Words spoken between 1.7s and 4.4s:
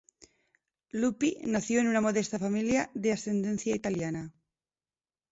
en una modesta familia de ascendencia italiana.